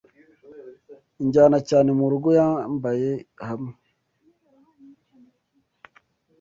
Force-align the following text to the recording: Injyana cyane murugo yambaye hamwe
Injyana 1.21 1.59
cyane 1.69 1.89
murugo 1.99 2.29
yambaye 2.39 3.11
hamwe 3.47 3.73